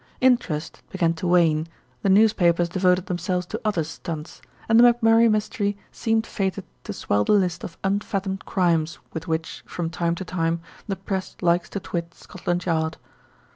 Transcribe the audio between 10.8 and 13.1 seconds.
the Press likes to twit Scotland Yard.